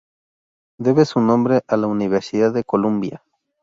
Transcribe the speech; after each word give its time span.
Debe 0.79 1.05
su 1.05 1.19
nombre 1.21 1.61
a 1.67 1.77
la 1.77 1.85
Universidad 1.85 2.51
de 2.51 2.63
Columbia. 2.63 3.23